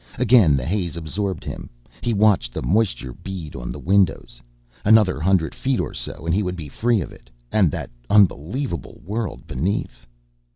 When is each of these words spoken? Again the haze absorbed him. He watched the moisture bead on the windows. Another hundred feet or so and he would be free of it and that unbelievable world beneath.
Again 0.17 0.55
the 0.57 0.65
haze 0.65 0.97
absorbed 0.97 1.43
him. 1.43 1.69
He 2.01 2.11
watched 2.11 2.55
the 2.55 2.63
moisture 2.63 3.13
bead 3.13 3.55
on 3.55 3.71
the 3.71 3.77
windows. 3.77 4.41
Another 4.83 5.19
hundred 5.19 5.53
feet 5.53 5.79
or 5.79 5.93
so 5.93 6.25
and 6.25 6.33
he 6.33 6.41
would 6.41 6.55
be 6.55 6.69
free 6.69 7.01
of 7.01 7.11
it 7.11 7.29
and 7.51 7.69
that 7.69 7.91
unbelievable 8.09 8.99
world 9.05 9.45
beneath. 9.45 10.07